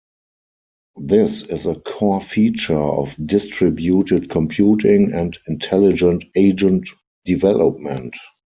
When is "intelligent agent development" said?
5.45-8.15